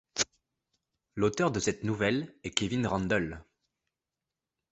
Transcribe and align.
L'auteur 1.13 1.51
de 1.51 1.59
cette 1.59 1.83
nouvelle 1.83 2.33
est 2.43 2.49
Kevin 2.55 2.87
Randle. 2.87 3.45